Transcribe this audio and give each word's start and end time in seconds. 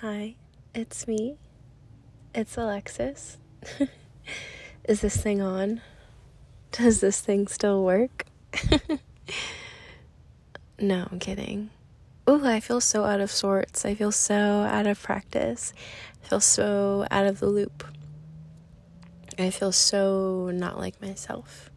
Hi, 0.00 0.36
it's 0.76 1.08
me. 1.08 1.38
It's 2.32 2.56
Alexis. 2.56 3.36
Is 4.84 5.00
this 5.00 5.16
thing 5.16 5.40
on? 5.40 5.80
Does 6.70 7.00
this 7.00 7.20
thing 7.20 7.48
still 7.48 7.82
work? 7.82 8.24
no, 10.78 11.08
I'm 11.10 11.18
kidding. 11.18 11.70
Ooh, 12.30 12.46
I 12.46 12.60
feel 12.60 12.80
so 12.80 13.02
out 13.06 13.18
of 13.18 13.32
sorts. 13.32 13.84
I 13.84 13.96
feel 13.96 14.12
so 14.12 14.36
out 14.36 14.86
of 14.86 15.02
practice. 15.02 15.72
I 16.22 16.28
feel 16.28 16.40
so 16.40 17.04
out 17.10 17.26
of 17.26 17.40
the 17.40 17.48
loop. 17.48 17.84
I 19.36 19.50
feel 19.50 19.72
so 19.72 20.52
not 20.54 20.78
like 20.78 21.02
myself. 21.02 21.72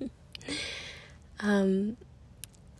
um, 1.40 1.98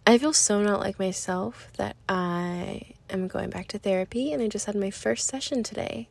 I 0.06 0.16
feel 0.16 0.32
so 0.32 0.62
not 0.62 0.80
like 0.80 0.98
myself 0.98 1.70
that 1.76 1.96
I 2.08 2.95
am 3.10 3.28
going 3.28 3.50
back 3.50 3.68
to 3.68 3.78
therapy 3.78 4.32
and 4.32 4.42
I 4.42 4.48
just 4.48 4.66
had 4.66 4.74
my 4.74 4.90
first 4.90 5.26
session 5.26 5.62
today. 5.62 6.08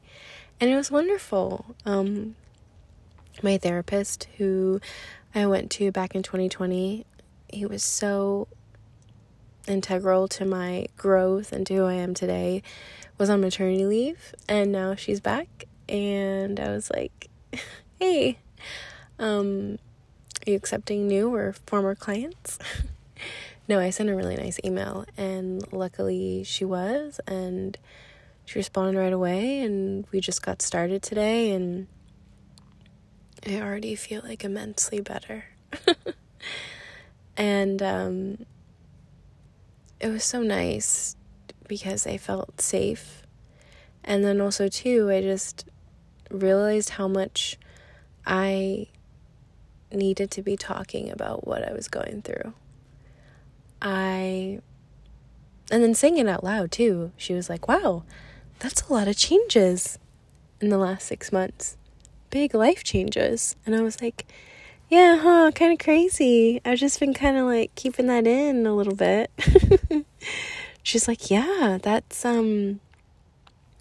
And 0.60 0.70
it 0.70 0.75
was 0.75 0.89
wonderful. 0.89 1.75
Um, 1.86 2.36
my 3.43 3.57
therapist, 3.57 4.28
who 4.37 4.79
I 5.34 5.46
went 5.46 5.70
to 5.71 5.92
back 5.92 6.15
in 6.15 6.23
2020, 6.23 7.06
he 7.51 7.65
was 7.65 7.84
so 7.84 8.47
integral 9.68 10.28
to 10.29 10.46
my 10.46 10.87
growth 10.97 11.51
and 11.51 11.65
to 11.68 11.75
who 11.75 11.86
I 11.86 11.93
am 11.93 12.14
today, 12.14 12.64
was 13.18 13.29
on 13.29 13.42
maternity 13.42 13.86
leave. 13.86 14.34
And 14.48 14.71
now 14.71 14.96
she's 14.96 15.20
back. 15.20 15.65
And 15.89 16.59
I 16.59 16.70
was 16.70 16.89
like, 16.89 17.29
hey, 18.00 18.39
um, 19.20 19.78
are 20.46 20.51
you 20.51 20.56
accepting 20.56 21.07
new 21.07 21.34
or 21.34 21.54
former 21.65 21.96
clients? 21.96 22.59
No, 23.68 23.79
I 23.79 23.89
sent 23.89 24.10
a 24.10 24.15
really 24.15 24.36
nice 24.36 24.60
email, 24.64 25.05
and 25.18 25.61
luckily 25.73 26.43
she 26.43 26.64
was, 26.64 27.19
and 27.25 27.75
she 28.46 28.60
responded 28.60 29.00
right 29.00 29.11
away, 29.11 29.61
and 29.61 30.06
we 30.11 30.19
just 30.19 30.43
got 30.43 30.61
started 30.61 31.01
today, 31.01 31.50
and 31.51 31.87
I 33.45 33.59
already 33.62 33.95
feel 33.95 34.22
like 34.23 34.44
immensely 34.44 35.02
better. 35.02 35.45
and 37.38 37.81
um, 37.81 38.45
it 40.00 40.09
was 40.09 40.23
so 40.23 40.44
nice 40.44 41.16
because 41.68 42.06
I 42.06 42.18
felt 42.18 42.62
safe. 42.62 43.23
And 44.03 44.23
then 44.23 44.42
also, 44.42 44.68
too, 44.68 45.09
I 45.09 45.22
just 45.22 45.68
realized 46.30 46.92
how 46.92 47.08
much 47.08 47.58
I 48.28 48.90
needed 49.92 50.30
to 50.31 50.44
be 50.44 50.56
talking 50.56 51.12
about 51.12 51.47
what 51.47 51.68
I 51.68 51.73
was 51.73 51.88
going 51.88 52.22
through. 52.22 52.53
I, 53.81 54.59
and 55.72 55.84
then 55.84 55.94
saying 55.94 56.18
it 56.18 56.28
out 56.28 56.44
loud 56.44 56.72
too, 56.72 57.12
she 57.18 57.34
was 57.34 57.50
like, 57.50 57.68
wow, 57.68 58.04
that's 58.59 58.81
a 58.84 58.94
lot 58.94 59.08
of 59.08 59.18
changes 59.18 60.00
in 60.62 60.70
the 60.70 60.78
last 60.78 61.06
six 61.06 61.31
months. 61.31 61.78
Big 62.30 62.53
life 62.53 62.84
changes. 62.84 63.56
And 63.66 63.76
I 63.76 63.81
was 63.81 64.02
like, 64.02 64.26
yeah, 64.90 65.18
huh, 65.18 65.52
kind 65.53 65.73
of 65.73 65.80
crazy. 65.80 66.62
I've 66.64 66.80
just 66.80 67.00
been 67.00 67.14
kind 67.14 67.38
of 67.38 67.46
like 67.46 67.73
keeping 67.76 68.08
that 68.08 68.28
in 68.28 68.66
a 68.66 68.73
little 68.76 68.96
bit. 68.96 69.31
She's 70.84 71.08
like, 71.08 71.31
yeah, 71.31 71.80
that's, 71.81 72.23
um, 72.23 72.80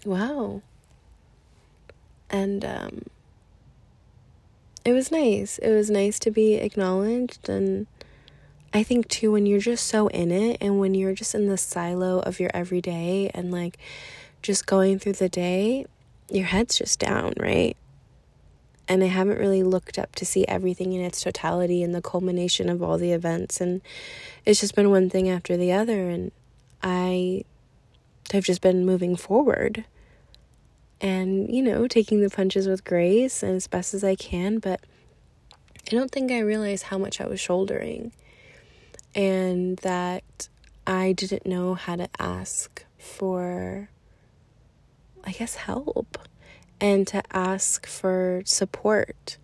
wow. 0.03 0.61
And, 2.29 2.65
um, 2.65 3.01
it 4.83 4.93
was 4.93 5.11
nice. 5.11 5.57
It 5.59 5.71
was 5.71 5.89
nice 5.89 6.19
to 6.19 6.31
be 6.31 6.55
acknowledged 6.55 7.49
and 7.49 7.87
I 8.75 8.83
think 8.83 9.07
too, 9.07 9.31
when 9.31 9.45
you're 9.45 9.61
just 9.61 9.87
so 9.87 10.07
in 10.07 10.31
it 10.31 10.57
and 10.59 10.81
when 10.81 10.93
you're 10.93 11.13
just 11.13 11.33
in 11.33 11.47
the 11.47 11.57
silo 11.57 12.19
of 12.19 12.41
your 12.41 12.51
everyday 12.53 13.31
and 13.33 13.49
like 13.49 13.77
just 14.41 14.65
going 14.65 14.99
through 14.99 15.13
the 15.13 15.29
day, 15.29 15.85
your 16.29 16.43
head's 16.43 16.77
just 16.77 16.99
down, 16.99 17.35
right? 17.39 17.77
And 18.89 19.01
I 19.01 19.07
haven't 19.07 19.39
really 19.39 19.63
looked 19.63 19.97
up 19.97 20.13
to 20.15 20.25
see 20.25 20.45
everything 20.49 20.91
in 20.91 20.99
its 20.99 21.23
totality 21.23 21.83
and 21.83 21.95
the 21.95 22.01
culmination 22.01 22.67
of 22.67 22.83
all 22.83 22.97
the 22.97 23.13
events. 23.13 23.61
And 23.61 23.79
it's 24.45 24.59
just 24.59 24.75
been 24.75 24.89
one 24.89 25.09
thing 25.09 25.29
after 25.29 25.55
the 25.55 25.71
other. 25.71 26.09
And 26.09 26.33
I 26.83 27.45
have 28.33 28.43
just 28.43 28.59
been 28.59 28.85
moving 28.85 29.15
forward 29.15 29.85
and, 30.99 31.49
you 31.49 31.63
know, 31.63 31.87
taking 31.87 32.19
the 32.19 32.29
punches 32.29 32.67
with 32.67 32.83
grace 32.83 33.41
and 33.41 33.55
as 33.55 33.67
best 33.67 33.93
as 33.93 34.03
I 34.03 34.15
can. 34.15 34.59
But 34.59 34.81
I 35.87 35.91
don't 35.91 36.11
think 36.11 36.29
I 36.29 36.39
realized 36.39 36.83
how 36.83 36.97
much 36.97 37.21
I 37.21 37.25
was 37.25 37.39
shouldering 37.39 38.11
and 39.15 39.77
that 39.77 40.49
I 40.85 41.13
didn't 41.13 41.45
know 41.45 41.73
how 41.73 41.95
to 41.95 42.09
ask 42.19 42.83
for, 42.99 43.89
I 45.23 45.31
guess, 45.31 45.55
help 45.55 46.19
and 46.81 47.07
to 47.07 47.23
ask 47.31 47.87
for 47.87 48.43
support. 48.45 49.37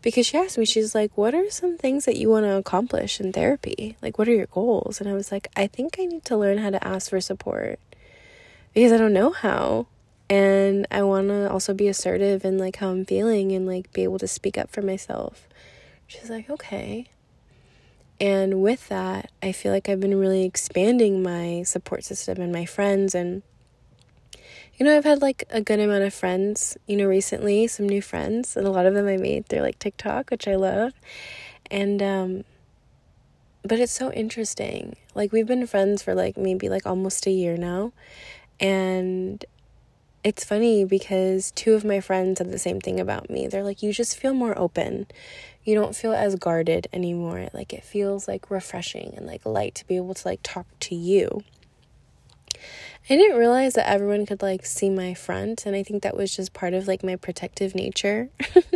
Because 0.00 0.24
she 0.24 0.38
asked 0.38 0.56
me, 0.56 0.64
she's 0.64 0.94
like, 0.94 1.18
What 1.18 1.34
are 1.34 1.50
some 1.50 1.76
things 1.76 2.04
that 2.06 2.16
you 2.16 2.30
want 2.30 2.46
to 2.46 2.56
accomplish 2.56 3.20
in 3.20 3.32
therapy? 3.32 3.96
Like, 4.00 4.16
what 4.16 4.28
are 4.28 4.34
your 4.34 4.46
goals? 4.46 5.00
And 5.00 5.10
I 5.10 5.12
was 5.12 5.30
like, 5.30 5.48
I 5.56 5.66
think 5.66 5.96
I 5.98 6.06
need 6.06 6.24
to 6.26 6.36
learn 6.36 6.58
how 6.58 6.70
to 6.70 6.86
ask 6.86 7.10
for 7.10 7.20
support 7.20 7.78
because 8.72 8.92
I 8.92 8.96
don't 8.96 9.12
know 9.12 9.32
how. 9.32 9.88
And 10.30 10.86
I 10.90 11.02
want 11.02 11.28
to 11.28 11.50
also 11.50 11.74
be 11.74 11.88
assertive 11.88 12.44
in 12.44 12.58
like 12.58 12.76
how 12.76 12.90
I'm 12.90 13.04
feeling 13.04 13.52
and 13.52 13.66
like 13.66 13.92
be 13.92 14.02
able 14.02 14.18
to 14.20 14.28
speak 14.28 14.56
up 14.56 14.70
for 14.70 14.82
myself. 14.82 15.46
She's 16.06 16.30
like, 16.30 16.48
Okay. 16.48 17.08
And 18.20 18.62
with 18.62 18.88
that, 18.88 19.30
I 19.42 19.52
feel 19.52 19.72
like 19.72 19.88
I've 19.88 20.00
been 20.00 20.18
really 20.18 20.44
expanding 20.44 21.22
my 21.22 21.62
support 21.64 22.04
system 22.04 22.40
and 22.40 22.52
my 22.52 22.64
friends. 22.64 23.14
And, 23.14 23.42
you 24.76 24.86
know, 24.86 24.96
I've 24.96 25.04
had 25.04 25.20
like 25.20 25.44
a 25.50 25.60
good 25.60 25.80
amount 25.80 26.04
of 26.04 26.14
friends, 26.14 26.78
you 26.86 26.96
know, 26.96 27.06
recently, 27.06 27.66
some 27.66 27.86
new 27.86 28.00
friends, 28.00 28.56
and 28.56 28.66
a 28.66 28.70
lot 28.70 28.86
of 28.86 28.94
them 28.94 29.06
I 29.06 29.18
made 29.18 29.46
through 29.46 29.60
like 29.60 29.78
TikTok, 29.78 30.30
which 30.30 30.48
I 30.48 30.56
love. 30.56 30.92
And, 31.70 32.02
um, 32.02 32.44
but 33.62 33.80
it's 33.80 33.92
so 33.92 34.12
interesting. 34.12 34.96
Like, 35.14 35.32
we've 35.32 35.46
been 35.46 35.66
friends 35.66 36.02
for 36.02 36.14
like 36.14 36.36
maybe 36.38 36.68
like 36.68 36.86
almost 36.86 37.26
a 37.26 37.30
year 37.30 37.56
now. 37.56 37.92
And 38.58 39.44
it's 40.24 40.44
funny 40.44 40.84
because 40.84 41.50
two 41.52 41.74
of 41.74 41.84
my 41.84 42.00
friends 42.00 42.38
said 42.38 42.50
the 42.50 42.58
same 42.58 42.80
thing 42.80 42.98
about 42.98 43.28
me. 43.28 43.46
They're 43.46 43.62
like, 43.62 43.82
you 43.82 43.92
just 43.92 44.16
feel 44.16 44.34
more 44.34 44.58
open 44.58 45.06
you 45.66 45.74
don't 45.74 45.96
feel 45.96 46.14
as 46.14 46.36
guarded 46.36 46.86
anymore. 46.92 47.48
Like 47.52 47.72
it 47.72 47.84
feels 47.84 48.28
like 48.28 48.50
refreshing 48.50 49.12
and 49.16 49.26
like 49.26 49.44
light 49.44 49.74
to 49.74 49.86
be 49.86 49.96
able 49.96 50.14
to 50.14 50.28
like 50.28 50.40
talk 50.42 50.66
to 50.80 50.94
you. 50.94 51.42
I 53.10 53.16
didn't 53.16 53.36
realize 53.36 53.74
that 53.74 53.88
everyone 53.88 54.26
could 54.26 54.42
like 54.42 54.64
see 54.64 54.88
my 54.88 55.12
front, 55.12 55.66
and 55.66 55.76
I 55.76 55.82
think 55.82 56.02
that 56.02 56.16
was 56.16 56.34
just 56.34 56.52
part 56.52 56.72
of 56.72 56.86
like 56.88 57.04
my 57.04 57.16
protective 57.16 57.74
nature. 57.74 58.30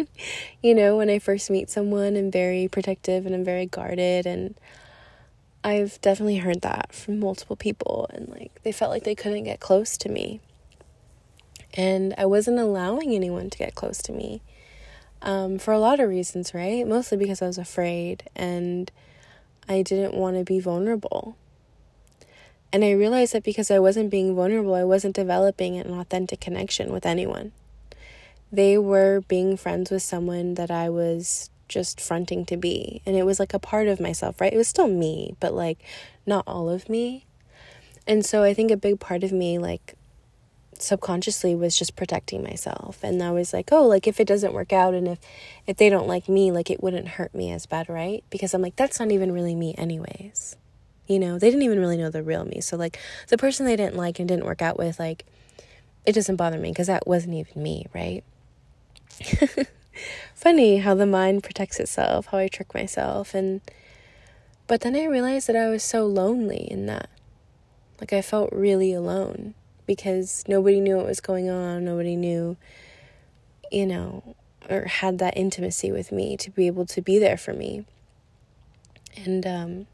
you 0.62 0.74
know, 0.74 0.96
when 0.96 1.08
I 1.08 1.20
first 1.20 1.48
meet 1.48 1.70
someone, 1.70 2.16
I'm 2.16 2.30
very 2.30 2.68
protective 2.68 3.24
and 3.24 3.34
I'm 3.34 3.44
very 3.44 3.66
guarded, 3.66 4.26
and 4.26 4.56
I've 5.62 6.00
definitely 6.00 6.38
heard 6.38 6.60
that 6.62 6.92
from 6.92 7.20
multiple 7.20 7.56
people, 7.56 8.08
and 8.10 8.28
like 8.28 8.60
they 8.62 8.72
felt 8.72 8.90
like 8.90 9.04
they 9.04 9.14
couldn't 9.14 9.44
get 9.44 9.60
close 9.60 9.96
to 9.98 10.08
me. 10.08 10.40
And 11.74 12.14
I 12.18 12.26
wasn't 12.26 12.58
allowing 12.58 13.14
anyone 13.14 13.48
to 13.48 13.58
get 13.58 13.76
close 13.76 13.98
to 14.02 14.12
me 14.12 14.42
um, 15.22 15.58
for 15.58 15.72
a 15.72 15.78
lot 15.78 16.00
of 16.00 16.08
reasons, 16.08 16.54
right? 16.54 16.86
Mostly 16.86 17.18
because 17.18 17.42
I 17.42 17.46
was 17.46 17.58
afraid 17.58 18.24
and 18.34 18.90
I 19.68 19.82
didn't 19.82 20.14
want 20.14 20.36
to 20.36 20.44
be 20.44 20.60
vulnerable. 20.60 21.36
And 22.72 22.84
I 22.84 22.92
realized 22.92 23.34
that 23.34 23.42
because 23.42 23.70
I 23.70 23.78
wasn't 23.78 24.10
being 24.10 24.34
vulnerable, 24.34 24.74
I 24.74 24.84
wasn't 24.84 25.16
developing 25.16 25.76
an 25.76 25.92
authentic 25.92 26.40
connection 26.40 26.92
with 26.92 27.04
anyone. 27.04 27.52
They 28.52 28.78
were 28.78 29.22
being 29.22 29.56
friends 29.56 29.90
with 29.90 30.02
someone 30.02 30.54
that 30.54 30.70
I 30.70 30.88
was 30.88 31.50
just 31.68 32.00
fronting 32.00 32.44
to 32.46 32.56
be. 32.56 33.02
And 33.06 33.16
it 33.16 33.24
was 33.24 33.40
like 33.40 33.54
a 33.54 33.58
part 33.58 33.88
of 33.88 34.00
myself, 34.00 34.40
right? 34.40 34.52
It 34.52 34.56
was 34.56 34.68
still 34.68 34.88
me, 34.88 35.36
but 35.40 35.54
like 35.54 35.78
not 36.26 36.44
all 36.46 36.68
of 36.68 36.88
me. 36.88 37.26
And 38.06 38.24
so 38.24 38.42
I 38.42 38.54
think 38.54 38.70
a 38.70 38.76
big 38.76 38.98
part 38.98 39.22
of 39.22 39.30
me, 39.30 39.58
like, 39.58 39.94
subconsciously 40.82 41.54
was 41.54 41.76
just 41.76 41.96
protecting 41.96 42.42
myself. 42.42 42.98
And 43.02 43.22
i 43.22 43.30
was 43.30 43.52
like 43.52 43.70
oh 43.72 43.86
like 43.86 44.06
if 44.06 44.20
it 44.20 44.26
doesn't 44.26 44.52
work 44.52 44.72
out 44.72 44.94
and 44.94 45.08
if 45.08 45.18
if 45.66 45.76
they 45.76 45.88
don't 45.88 46.08
like 46.08 46.28
me 46.28 46.50
like 46.50 46.70
it 46.70 46.82
wouldn't 46.82 47.08
hurt 47.08 47.34
me 47.34 47.50
as 47.50 47.66
bad 47.66 47.88
right? 47.88 48.24
Because 48.30 48.54
i'm 48.54 48.62
like 48.62 48.76
that's 48.76 49.00
not 49.00 49.10
even 49.10 49.32
really 49.32 49.54
me 49.54 49.74
anyways. 49.76 50.56
You 51.06 51.18
know 51.18 51.38
they 51.38 51.48
didn't 51.48 51.62
even 51.62 51.80
really 51.80 51.96
know 51.96 52.10
the 52.10 52.22
real 52.22 52.44
me. 52.44 52.60
So 52.60 52.76
like 52.76 52.98
the 53.28 53.38
person 53.38 53.66
they 53.66 53.76
didn't 53.76 53.96
like 53.96 54.18
and 54.18 54.28
didn't 54.28 54.44
work 54.44 54.62
out 54.62 54.78
with 54.78 54.98
like 54.98 55.24
it 56.06 56.12
doesn't 56.12 56.36
bother 56.36 56.58
me 56.58 56.70
because 56.70 56.86
that 56.86 57.06
wasn't 57.06 57.34
even 57.34 57.62
me 57.62 57.86
right? 57.94 58.24
Funny 60.34 60.78
how 60.78 60.94
the 60.94 61.06
mind 61.06 61.42
protects 61.42 61.78
itself 61.78 62.26
how 62.26 62.38
i 62.38 62.48
trick 62.48 62.72
myself. 62.74 63.34
And 63.34 63.60
but 64.66 64.82
then 64.82 64.94
i 64.96 65.04
realized 65.04 65.48
that 65.48 65.56
i 65.56 65.68
was 65.68 65.82
so 65.82 66.06
lonely 66.06 66.66
in 66.70 66.86
that. 66.86 67.10
Like 68.00 68.12
i 68.12 68.22
felt 68.22 68.50
really 68.52 68.92
alone 68.92 69.54
because 69.90 70.44
nobody 70.46 70.78
knew 70.78 70.96
what 70.96 71.06
was 71.06 71.18
going 71.18 71.50
on. 71.50 71.84
Nobody 71.84 72.14
knew, 72.14 72.56
you 73.72 73.84
know, 73.84 74.36
or 74.68 74.84
had 74.84 75.18
that 75.18 75.36
intimacy 75.36 75.90
with 75.90 76.12
me 76.12 76.36
to 76.36 76.48
be 76.48 76.68
able 76.68 76.86
to 76.86 77.02
be 77.02 77.18
there 77.18 77.36
for 77.36 77.52
me. 77.52 77.84
And 79.16 79.44
um, 79.44 79.86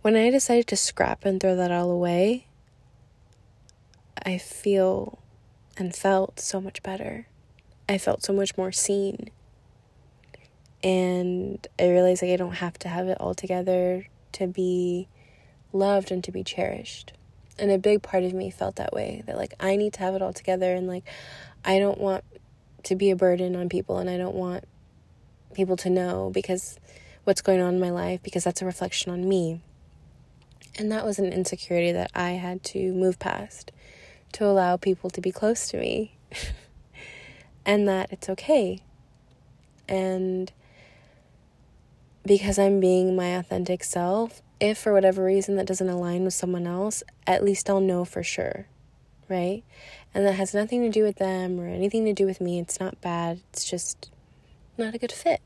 when 0.00 0.16
I 0.16 0.30
decided 0.30 0.68
to 0.68 0.76
scrap 0.76 1.26
and 1.26 1.38
throw 1.38 1.54
that 1.54 1.70
all 1.70 1.90
away, 1.90 2.46
I 4.24 4.38
feel 4.38 5.18
and 5.76 5.94
felt 5.94 6.40
so 6.40 6.58
much 6.58 6.82
better. 6.82 7.26
I 7.90 7.98
felt 7.98 8.24
so 8.24 8.32
much 8.32 8.56
more 8.56 8.72
seen. 8.72 9.28
And 10.82 11.66
I 11.78 11.90
realized 11.90 12.22
like 12.22 12.30
I 12.30 12.36
don't 12.36 12.52
have 12.52 12.78
to 12.78 12.88
have 12.88 13.06
it 13.08 13.18
all 13.20 13.34
together 13.34 14.06
to 14.32 14.46
be 14.46 15.08
loved 15.74 16.10
and 16.10 16.24
to 16.24 16.32
be 16.32 16.42
cherished. 16.42 17.12
And 17.58 17.70
a 17.70 17.78
big 17.78 18.02
part 18.02 18.24
of 18.24 18.32
me 18.32 18.50
felt 18.50 18.76
that 18.76 18.92
way 18.92 19.22
that 19.26 19.36
like 19.36 19.54
I 19.58 19.76
need 19.76 19.94
to 19.94 20.00
have 20.00 20.14
it 20.14 20.22
all 20.22 20.32
together 20.32 20.74
and 20.74 20.86
like 20.86 21.04
I 21.64 21.78
don't 21.78 21.98
want 21.98 22.24
to 22.84 22.94
be 22.94 23.10
a 23.10 23.16
burden 23.16 23.56
on 23.56 23.68
people 23.68 23.98
and 23.98 24.08
I 24.08 24.16
don't 24.16 24.34
want 24.34 24.64
people 25.54 25.76
to 25.78 25.90
know 25.90 26.30
because 26.32 26.78
what's 27.24 27.42
going 27.42 27.60
on 27.60 27.74
in 27.74 27.80
my 27.80 27.90
life 27.90 28.22
because 28.22 28.44
that's 28.44 28.62
a 28.62 28.64
reflection 28.64 29.12
on 29.12 29.28
me. 29.28 29.60
And 30.78 30.92
that 30.92 31.04
was 31.04 31.18
an 31.18 31.32
insecurity 31.32 31.92
that 31.92 32.10
I 32.14 32.32
had 32.32 32.62
to 32.64 32.92
move 32.92 33.18
past 33.18 33.72
to 34.32 34.44
allow 34.44 34.76
people 34.76 35.10
to 35.10 35.20
be 35.20 35.32
close 35.32 35.68
to 35.68 35.78
me 35.78 36.16
and 37.66 37.88
that 37.88 38.12
it's 38.12 38.28
okay. 38.28 38.80
And 39.88 40.52
because 42.24 42.58
I'm 42.58 42.78
being 42.78 43.16
my 43.16 43.36
authentic 43.36 43.82
self, 43.82 44.42
if 44.60 44.78
for 44.78 44.92
whatever 44.92 45.24
reason 45.24 45.56
that 45.56 45.66
doesn't 45.66 45.88
align 45.88 46.24
with 46.24 46.34
someone 46.34 46.66
else, 46.66 47.02
at 47.26 47.44
least 47.44 47.68
I'll 47.70 47.80
know 47.80 48.04
for 48.04 48.22
sure, 48.22 48.66
right? 49.28 49.62
And 50.14 50.26
that 50.26 50.34
has 50.34 50.54
nothing 50.54 50.82
to 50.82 50.90
do 50.90 51.02
with 51.02 51.16
them 51.16 51.60
or 51.60 51.66
anything 51.66 52.04
to 52.06 52.12
do 52.12 52.26
with 52.26 52.40
me. 52.40 52.58
It's 52.58 52.80
not 52.80 53.00
bad, 53.00 53.40
it's 53.52 53.64
just 53.64 54.10
not 54.76 54.94
a 54.94 54.98
good 54.98 55.12
fit, 55.12 55.40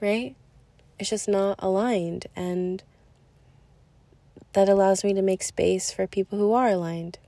right? 0.00 0.34
It's 0.98 1.10
just 1.10 1.28
not 1.28 1.56
aligned. 1.58 2.26
And 2.36 2.82
that 4.52 4.68
allows 4.68 5.04
me 5.04 5.14
to 5.14 5.22
make 5.22 5.42
space 5.42 5.92
for 5.92 6.06
people 6.06 6.38
who 6.38 6.52
are 6.52 6.68
aligned. 6.68 7.18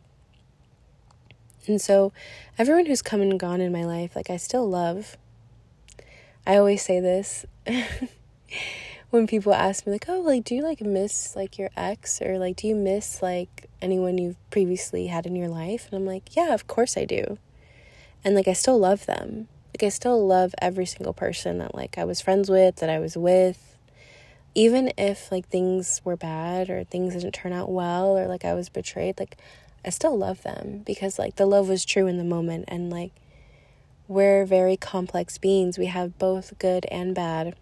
And 1.67 1.81
so, 1.81 2.12
everyone 2.58 2.87
who's 2.87 3.03
come 3.03 3.20
and 3.20 3.38
gone 3.38 3.61
in 3.61 3.70
my 3.70 3.85
life, 3.85 4.17
like 4.17 4.31
I 4.31 4.37
still 4.37 4.69
love. 4.69 5.17
I 6.44 6.56
always 6.56 6.82
say 6.82 6.99
this 6.99 7.47
when 9.12 9.26
people 9.26 9.53
ask 9.53 9.87
me 9.87 9.93
like, 9.93 10.09
"Oh, 10.09 10.20
like 10.20 10.43
do 10.43 10.55
you 10.55 10.62
like 10.62 10.81
miss 10.81 11.37
like 11.37 11.59
your 11.59 11.69
ex 11.76 12.23
or 12.23 12.38
like 12.38 12.56
do 12.56 12.67
you 12.67 12.75
miss 12.75 13.20
like 13.20 13.69
anyone 13.82 14.17
you've 14.17 14.38
previously 14.50 15.09
had 15.09 15.26
in 15.26 15.37
your 15.37 15.49
life?" 15.49 15.87
And 15.87 16.00
I'm 16.00 16.06
like, 16.06 16.35
"Yeah, 16.35 16.55
of 16.55 16.67
course 16.67 16.97
I 16.97 17.05
do." 17.05 17.37
And 18.25 18.35
like 18.35 18.49
I 18.49 18.55
still 18.55 18.79
love 18.79 19.05
them. 19.05 19.49
Like 19.75 19.82
I 19.82 19.91
still 19.91 20.26
love 20.26 20.55
every 20.62 20.87
single 20.87 21.12
person 21.12 21.59
that 21.59 21.75
like 21.75 21.99
I 21.99 22.05
was 22.05 22.23
friends 22.23 22.49
with, 22.49 22.76
that 22.76 22.88
I 22.88 22.99
was 23.00 23.14
with. 23.14 23.76
Even 24.55 24.93
if 24.97 25.31
like 25.31 25.47
things 25.49 26.00
were 26.05 26.17
bad 26.17 26.70
or 26.70 26.85
things 26.85 27.12
didn't 27.12 27.32
turn 27.35 27.53
out 27.53 27.70
well 27.70 28.17
or 28.17 28.26
like 28.26 28.47
I 28.47 28.55
was 28.55 28.70
betrayed, 28.70 29.20
like 29.20 29.37
I 29.85 29.91
still 29.91 30.17
love 30.17 30.43
them 30.43 30.82
because 30.87 31.19
like 31.19 31.37
the 31.37 31.47
love 31.47 31.69
was 31.69 31.85
true 31.85 32.06
in 32.06 32.17
the 32.17 32.25
moment 32.25 32.65
and 32.69 32.88
like 32.91 33.12
we're 34.08 34.47
very 34.47 34.79
complex 34.79 35.37
beings. 35.37 35.76
We 35.76 35.87
have 35.87 36.19
both 36.19 36.58
good 36.58 36.87
and 36.87 37.15
bad 37.15 37.56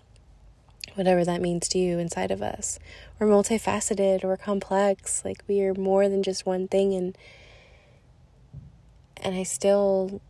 whatever 0.94 1.25
that 1.25 1.40
means 1.40 1.69
to 1.69 1.78
you 1.78 1.98
inside 1.98 2.31
of 2.31 2.42
us. 2.42 2.78
We're 3.19 3.26
multifaceted, 3.26 4.25
we're 4.25 4.37
complex, 4.37 5.25
like 5.25 5.42
we 5.46 5.62
are 5.62 5.75
more 5.75 6.08
than 6.08 6.22
just 6.22 6.46
one 6.46 6.69
thing 6.69 6.94
and 6.94 7.16
and 9.22 9.34
I 9.34 9.42
still 9.42 10.20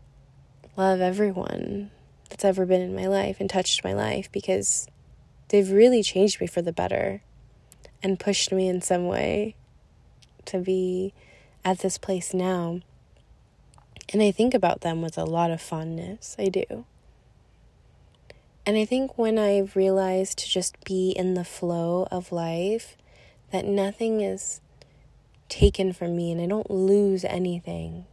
love 0.76 1.00
everyone 1.00 1.90
that's 2.28 2.44
ever 2.44 2.66
been 2.66 2.80
in 2.80 2.94
my 2.94 3.06
life 3.06 3.36
and 3.40 3.48
touched 3.48 3.84
my 3.84 3.92
life 3.92 4.30
because 4.32 4.88
they've 5.48 5.70
really 5.70 6.02
changed 6.02 6.40
me 6.40 6.46
for 6.46 6.62
the 6.62 6.72
better 6.72 7.22
and 8.02 8.18
pushed 8.18 8.50
me 8.50 8.68
in 8.68 8.80
some 8.80 9.06
way 9.06 9.54
to 10.46 10.58
be 10.58 11.12
at 11.64 11.80
this 11.80 11.98
place 11.98 12.32
now. 12.34 12.80
And 14.12 14.22
I 14.22 14.32
think 14.32 14.54
about 14.54 14.80
them 14.80 15.02
with 15.02 15.16
a 15.16 15.24
lot 15.24 15.50
of 15.50 15.60
fondness. 15.60 16.34
I 16.38 16.48
do. 16.48 16.84
And 18.66 18.76
I 18.76 18.84
think 18.84 19.16
when 19.16 19.38
I've 19.38 19.74
realized 19.74 20.38
to 20.38 20.48
just 20.48 20.82
be 20.84 21.10
in 21.10 21.34
the 21.34 21.44
flow 21.44 22.06
of 22.10 22.30
life, 22.30 22.96
that 23.52 23.64
nothing 23.64 24.20
is 24.20 24.60
taken 25.48 25.92
from 25.92 26.16
me 26.16 26.30
and 26.30 26.40
I 26.40 26.46
don't 26.46 26.70
lose 26.70 27.24
anything 27.24 28.06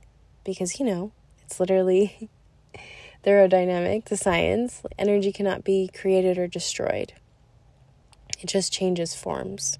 because, 0.43 0.79
you 0.79 0.85
know, 0.85 1.11
it's 1.45 1.59
literally 1.59 2.29
thermodynamic, 3.25 4.05
the 4.05 4.17
science. 4.17 4.81
Energy 4.97 5.31
cannot 5.31 5.63
be 5.63 5.89
created 5.93 6.37
or 6.37 6.47
destroyed, 6.47 7.13
it 8.39 8.47
just 8.47 8.71
changes 8.71 9.15
forms. 9.15 9.77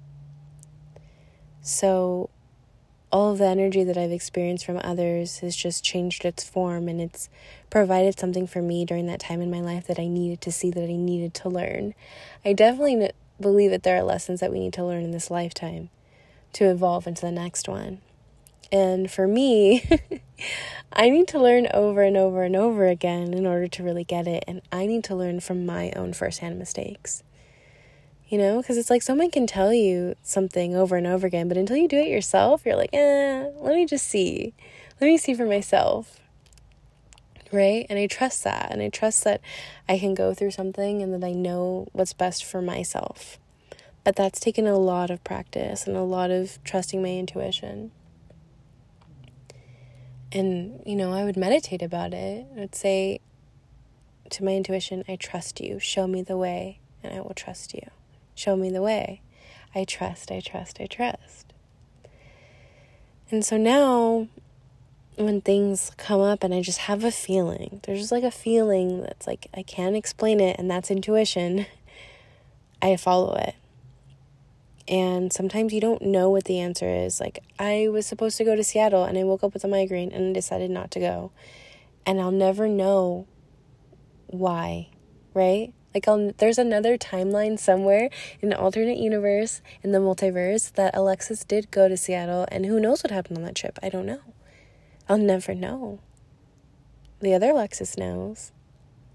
So 1.62 2.30
all 3.10 3.32
of 3.32 3.38
the 3.38 3.46
energy 3.46 3.84
that 3.84 3.96
I've 3.96 4.12
experienced 4.12 4.66
from 4.66 4.80
others 4.82 5.38
has 5.38 5.56
just 5.56 5.82
changed 5.82 6.24
its 6.24 6.44
form 6.44 6.88
and 6.88 7.00
it's 7.00 7.28
provided 7.70 8.18
something 8.18 8.46
for 8.46 8.60
me 8.60 8.84
during 8.84 9.06
that 9.06 9.20
time 9.20 9.40
in 9.40 9.50
my 9.50 9.60
life 9.60 9.86
that 9.86 9.98
I 9.98 10.06
needed 10.06 10.40
to 10.42 10.52
see, 10.52 10.70
that 10.70 10.88
I 10.88 10.96
needed 10.96 11.34
to 11.34 11.48
learn. 11.48 11.94
I 12.44 12.52
definitely 12.52 13.10
believe 13.40 13.70
that 13.70 13.82
there 13.82 13.96
are 13.96 14.02
lessons 14.02 14.40
that 14.40 14.52
we 14.52 14.60
need 14.60 14.72
to 14.74 14.84
learn 14.84 15.04
in 15.04 15.10
this 15.10 15.30
lifetime 15.30 15.88
to 16.54 16.64
evolve 16.64 17.06
into 17.06 17.22
the 17.22 17.32
next 17.32 17.68
one. 17.68 18.00
And 18.70 19.10
for 19.10 19.26
me, 19.26 19.88
I 20.92 21.08
need 21.08 21.28
to 21.28 21.40
learn 21.40 21.68
over 21.72 22.02
and 22.02 22.16
over 22.16 22.42
and 22.42 22.54
over 22.54 22.86
again 22.86 23.32
in 23.32 23.46
order 23.46 23.68
to 23.68 23.82
really 23.82 24.04
get 24.04 24.26
it. 24.26 24.44
And 24.46 24.60
I 24.70 24.84
need 24.84 25.04
to 25.04 25.14
learn 25.14 25.40
from 25.40 25.64
my 25.64 25.92
own 25.96 26.12
firsthand 26.12 26.58
mistakes 26.58 27.22
you 28.28 28.38
know? 28.38 28.60
Because 28.60 28.76
it's 28.76 28.90
like 28.90 29.02
someone 29.02 29.30
can 29.30 29.46
tell 29.46 29.72
you 29.72 30.14
something 30.22 30.76
over 30.76 30.96
and 30.96 31.06
over 31.06 31.26
again 31.26 31.48
but 31.48 31.56
until 31.56 31.76
you 31.76 31.88
do 31.88 31.98
it 31.98 32.08
yourself 32.08 32.62
you're 32.64 32.76
like 32.76 32.90
eh 32.92 33.48
let 33.56 33.74
me 33.74 33.86
just 33.86 34.06
see. 34.06 34.54
Let 35.00 35.06
me 35.06 35.16
see 35.16 35.34
for 35.34 35.46
myself. 35.46 36.20
Right? 37.50 37.86
And 37.88 37.98
i 37.98 38.06
trust 38.06 38.44
that. 38.44 38.68
And 38.70 38.82
i 38.82 38.88
trust 38.88 39.24
that 39.24 39.40
i 39.88 39.98
can 39.98 40.14
go 40.14 40.34
through 40.34 40.50
something 40.50 41.02
and 41.02 41.12
that 41.14 41.26
i 41.26 41.32
know 41.32 41.88
what's 41.92 42.12
best 42.12 42.44
for 42.44 42.60
myself. 42.60 43.38
But 44.04 44.16
that's 44.16 44.40
taken 44.40 44.66
a 44.66 44.78
lot 44.78 45.10
of 45.10 45.22
practice 45.24 45.86
and 45.86 45.96
a 45.96 46.02
lot 46.02 46.30
of 46.30 46.62
trusting 46.64 47.02
my 47.02 47.10
intuition. 47.10 47.90
And 50.32 50.82
you 50.84 50.96
know 50.96 51.12
i 51.12 51.24
would 51.24 51.36
meditate 51.36 51.82
about 51.82 52.12
it. 52.12 52.46
I 52.56 52.60
would 52.60 52.74
say 52.74 53.20
to 54.30 54.44
my 54.44 54.52
intuition 54.52 55.04
i 55.08 55.16
trust 55.16 55.60
you. 55.60 55.78
Show 55.78 56.06
me 56.06 56.22
the 56.22 56.36
way 56.36 56.80
and 57.02 57.14
i 57.14 57.20
will 57.20 57.34
trust 57.34 57.72
you 57.74 57.88
Show 58.38 58.54
me 58.54 58.70
the 58.70 58.82
way. 58.82 59.20
I 59.74 59.82
trust, 59.82 60.30
I 60.30 60.38
trust, 60.38 60.80
I 60.80 60.86
trust. 60.86 61.52
And 63.32 63.44
so 63.44 63.56
now, 63.56 64.28
when 65.16 65.40
things 65.40 65.90
come 65.96 66.20
up 66.20 66.44
and 66.44 66.54
I 66.54 66.62
just 66.62 66.78
have 66.78 67.02
a 67.02 67.10
feeling, 67.10 67.80
there's 67.82 67.98
just 67.98 68.12
like 68.12 68.22
a 68.22 68.30
feeling 68.30 69.02
that's 69.02 69.26
like, 69.26 69.48
I 69.54 69.64
can't 69.64 69.96
explain 69.96 70.38
it, 70.38 70.54
and 70.56 70.70
that's 70.70 70.88
intuition, 70.88 71.66
I 72.80 72.96
follow 72.96 73.34
it. 73.34 73.56
And 74.86 75.32
sometimes 75.32 75.72
you 75.72 75.80
don't 75.80 76.02
know 76.02 76.30
what 76.30 76.44
the 76.44 76.60
answer 76.60 76.88
is. 76.88 77.18
Like, 77.18 77.40
I 77.58 77.88
was 77.90 78.06
supposed 78.06 78.38
to 78.38 78.44
go 78.44 78.54
to 78.54 78.62
Seattle 78.62 79.02
and 79.02 79.18
I 79.18 79.24
woke 79.24 79.42
up 79.42 79.52
with 79.52 79.64
a 79.64 79.68
migraine 79.68 80.12
and 80.12 80.30
I 80.30 80.32
decided 80.32 80.70
not 80.70 80.92
to 80.92 81.00
go. 81.00 81.32
And 82.06 82.20
I'll 82.20 82.30
never 82.30 82.68
know 82.68 83.26
why, 84.28 84.90
right? 85.34 85.74
Like, 85.94 86.06
I'll, 86.06 86.32
there's 86.36 86.58
another 86.58 86.98
timeline 86.98 87.58
somewhere 87.58 88.10
in 88.40 88.52
an 88.52 88.58
alternate 88.58 88.98
universe 88.98 89.62
in 89.82 89.92
the 89.92 89.98
multiverse 89.98 90.72
that 90.74 90.94
Alexis 90.94 91.44
did 91.44 91.70
go 91.70 91.88
to 91.88 91.96
Seattle, 91.96 92.46
and 92.50 92.66
who 92.66 92.78
knows 92.78 93.02
what 93.02 93.10
happened 93.10 93.38
on 93.38 93.44
that 93.44 93.54
trip? 93.54 93.78
I 93.82 93.88
don't 93.88 94.06
know. 94.06 94.20
I'll 95.08 95.18
never 95.18 95.54
know. 95.54 96.00
The 97.20 97.34
other 97.34 97.50
Alexis 97.50 97.96
knows, 97.96 98.52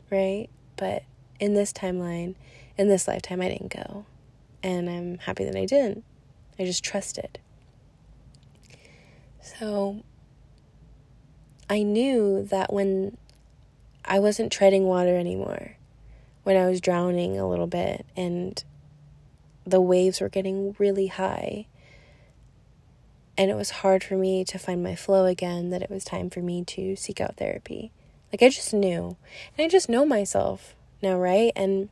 right? 0.09 0.49
But 0.75 1.03
in 1.39 1.53
this 1.53 1.71
timeline, 1.71 2.35
in 2.77 2.87
this 2.87 3.07
lifetime, 3.07 3.41
I 3.41 3.49
didn't 3.49 3.73
go. 3.73 4.05
And 4.63 4.89
I'm 4.89 5.19
happy 5.19 5.45
that 5.45 5.55
I 5.55 5.65
didn't. 5.65 6.03
I 6.57 6.65
just 6.65 6.83
trusted. 6.83 7.39
So 9.41 10.03
I 11.69 11.83
knew 11.83 12.43
that 12.49 12.73
when 12.73 13.17
I 14.05 14.19
wasn't 14.19 14.51
treading 14.51 14.85
water 14.85 15.15
anymore, 15.17 15.77
when 16.43 16.57
I 16.57 16.67
was 16.67 16.81
drowning 16.81 17.37
a 17.37 17.47
little 17.47 17.67
bit 17.67 18.05
and 18.15 18.63
the 19.65 19.81
waves 19.81 20.19
were 20.21 20.29
getting 20.29 20.75
really 20.77 21.07
high. 21.07 21.67
And 23.37 23.49
it 23.49 23.55
was 23.55 23.69
hard 23.69 24.03
for 24.03 24.15
me 24.15 24.43
to 24.45 24.59
find 24.59 24.83
my 24.83 24.95
flow 24.95 25.25
again, 25.25 25.69
that 25.71 25.81
it 25.81 25.89
was 25.89 26.03
time 26.03 26.29
for 26.29 26.41
me 26.41 26.63
to 26.65 26.95
seek 26.95 27.19
out 27.19 27.37
therapy. 27.37 27.91
Like 28.31 28.43
I 28.43 28.49
just 28.49 28.73
knew. 28.73 29.17
And 29.57 29.65
I 29.65 29.67
just 29.67 29.89
know 29.89 30.05
myself 30.05 30.75
now, 31.01 31.17
right? 31.17 31.51
And 31.55 31.89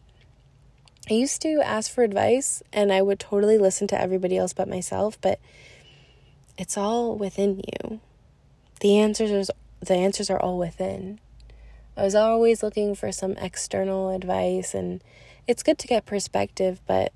I 1.10 1.16
used 1.16 1.42
to 1.42 1.62
ask 1.64 1.92
for 1.92 2.04
advice 2.04 2.62
and 2.72 2.92
I 2.92 3.02
would 3.02 3.20
totally 3.20 3.58
listen 3.58 3.88
to 3.88 4.00
everybody 4.00 4.38
else 4.38 4.54
but 4.54 4.70
myself, 4.70 5.20
but 5.22 5.40
it's 6.58 6.78
all 6.78 7.16
within 7.16 7.58
you. 7.58 8.00
The 8.82 8.98
answers 8.98 9.50
the 9.80 9.96
answers 9.96 10.30
are 10.30 10.40
all 10.40 10.60
within. 10.60 11.20
I 12.02 12.04
was 12.04 12.16
always 12.16 12.64
looking 12.64 12.96
for 12.96 13.12
some 13.12 13.34
external 13.34 14.10
advice, 14.10 14.74
and 14.74 15.04
it's 15.46 15.62
good 15.62 15.78
to 15.78 15.88
get 15.88 16.04
perspective, 16.04 16.82
but 16.88 17.14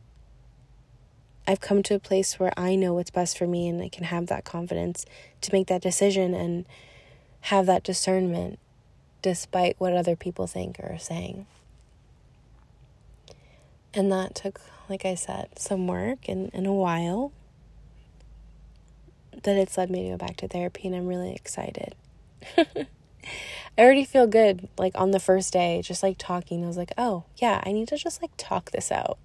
I've 1.47 1.59
come 1.59 1.81
to 1.81 1.95
a 1.95 1.99
place 1.99 2.39
where 2.39 2.53
I 2.55 2.75
know 2.75 2.93
what's 2.93 3.09
best 3.09 3.35
for 3.35 3.47
me 3.47 3.67
and 3.67 3.81
I 3.81 3.89
can 3.89 4.03
have 4.03 4.27
that 4.27 4.45
confidence 4.45 5.03
to 5.41 5.51
make 5.51 5.65
that 5.69 5.81
decision 5.81 6.35
and 6.35 6.67
have 7.41 7.65
that 7.65 7.83
discernment 7.83 8.59
despite 9.23 9.75
what 9.79 9.93
other 9.93 10.15
people 10.15 10.45
think 10.45 10.79
or 10.79 10.93
are 10.93 10.99
saying. 10.99 11.47
And 13.91 14.11
that 14.11 14.35
took, 14.35 14.61
like 14.87 15.03
I 15.03 15.15
said, 15.15 15.57
some 15.57 15.87
work 15.87 16.29
and, 16.29 16.51
and 16.53 16.67
a 16.67 16.73
while. 16.73 17.31
That 19.41 19.57
it's 19.57 19.79
led 19.79 19.89
me 19.89 20.03
to 20.03 20.09
go 20.09 20.17
back 20.17 20.37
to 20.37 20.47
therapy, 20.47 20.87
and 20.87 20.95
I'm 20.95 21.07
really 21.07 21.33
excited. 21.33 21.95
I 23.77 23.81
already 23.81 24.05
feel 24.05 24.27
good, 24.27 24.69
like 24.77 24.93
on 24.95 25.11
the 25.11 25.19
first 25.19 25.51
day, 25.53 25.81
just 25.81 26.03
like 26.03 26.17
talking. 26.17 26.63
I 26.63 26.67
was 26.67 26.77
like, 26.77 26.93
oh, 26.97 27.25
yeah, 27.37 27.61
I 27.65 27.71
need 27.71 27.87
to 27.89 27.97
just 27.97 28.21
like 28.21 28.31
talk 28.37 28.71
this 28.71 28.91
out. 28.91 29.17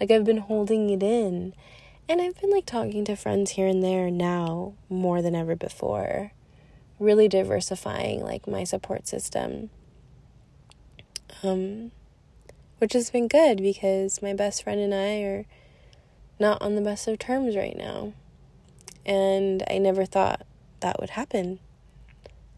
Like, 0.00 0.10
I've 0.10 0.24
been 0.24 0.38
holding 0.38 0.90
it 0.90 1.02
in. 1.02 1.54
And 2.08 2.20
I've 2.20 2.40
been 2.40 2.50
like 2.50 2.66
talking 2.66 3.04
to 3.04 3.16
friends 3.16 3.52
here 3.52 3.66
and 3.66 3.82
there 3.82 4.10
now 4.10 4.74
more 4.88 5.22
than 5.22 5.34
ever 5.34 5.54
before. 5.54 6.32
Really 6.98 7.28
diversifying 7.28 8.20
like 8.20 8.46
my 8.46 8.64
support 8.64 9.06
system. 9.06 9.70
Um, 11.42 11.92
which 12.78 12.92
has 12.92 13.10
been 13.10 13.28
good 13.28 13.58
because 13.58 14.20
my 14.20 14.34
best 14.34 14.64
friend 14.64 14.80
and 14.80 14.92
I 14.92 15.22
are 15.22 15.46
not 16.40 16.60
on 16.60 16.74
the 16.74 16.80
best 16.80 17.06
of 17.06 17.18
terms 17.18 17.56
right 17.56 17.76
now. 17.76 18.12
And 19.06 19.62
I 19.70 19.78
never 19.78 20.04
thought 20.04 20.44
that 20.80 21.00
would 21.00 21.10
happen. 21.10 21.60